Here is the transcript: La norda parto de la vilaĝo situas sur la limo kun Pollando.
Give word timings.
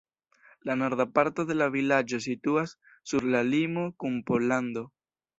La 0.67 0.75
norda 0.81 1.03
parto 1.17 1.43
de 1.49 1.57
la 1.57 1.67
vilaĝo 1.75 2.19
situas 2.25 2.73
sur 3.11 3.27
la 3.35 3.41
limo 3.49 3.83
kun 4.05 4.17
Pollando. 4.31 4.85